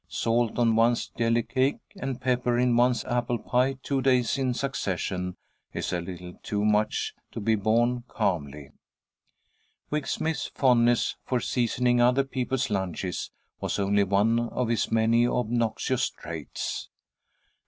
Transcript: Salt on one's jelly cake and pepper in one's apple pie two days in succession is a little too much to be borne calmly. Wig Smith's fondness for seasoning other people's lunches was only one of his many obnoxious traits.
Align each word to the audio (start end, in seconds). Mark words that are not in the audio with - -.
Salt 0.07 0.57
on 0.57 0.75
one's 0.75 1.09
jelly 1.09 1.43
cake 1.43 1.77
and 1.95 2.19
pepper 2.19 2.57
in 2.57 2.75
one's 2.75 3.05
apple 3.05 3.37
pie 3.37 3.73
two 3.83 4.01
days 4.01 4.35
in 4.35 4.51
succession 4.51 5.37
is 5.73 5.93
a 5.93 6.01
little 6.01 6.33
too 6.41 6.65
much 6.65 7.13
to 7.31 7.39
be 7.39 7.53
borne 7.53 8.03
calmly. 8.07 8.71
Wig 9.91 10.07
Smith's 10.07 10.47
fondness 10.55 11.17
for 11.23 11.39
seasoning 11.39 12.01
other 12.01 12.23
people's 12.23 12.71
lunches 12.71 13.29
was 13.59 13.77
only 13.77 14.03
one 14.03 14.39
of 14.49 14.69
his 14.69 14.91
many 14.91 15.27
obnoxious 15.27 16.09
traits. 16.09 16.89